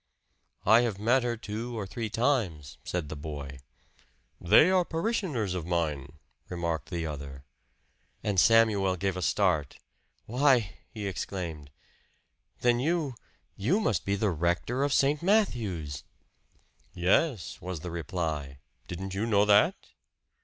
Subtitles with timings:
[0.65, 3.59] "I have met her two or three times," said the boy.
[4.39, 6.13] "They are parishioners of mine,"
[6.49, 7.43] remarked the other.
[8.23, 9.77] And Samuel gave a start.
[10.25, 11.69] "Why!" he exclaimed.
[12.61, 13.13] "Then you
[13.55, 15.21] you must be the rector of St.
[15.21, 16.03] Matthew's."
[16.95, 18.57] "Yes," was the reply.
[18.87, 19.75] "Didn't you know that?"